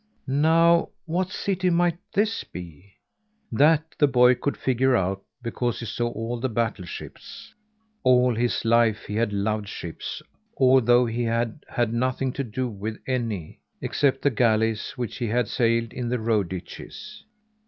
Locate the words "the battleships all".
6.39-8.33